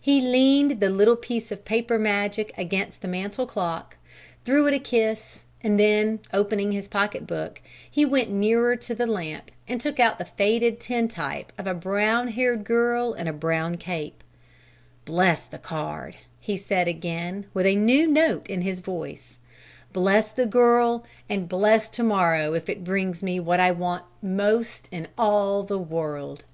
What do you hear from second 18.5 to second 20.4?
his voice: "Bless